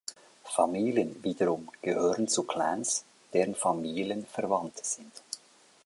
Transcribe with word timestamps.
Familien 0.45 1.23
wiederum 1.23 1.69
gehören 1.83 2.27
zu 2.27 2.41
Clans, 2.45 3.05
deren 3.33 3.53
Familien 3.53 4.25
verwandt 4.25 4.83
sind. 4.83 5.21